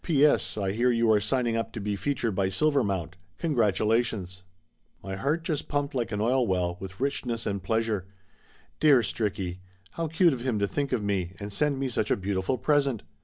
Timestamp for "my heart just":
5.03-5.67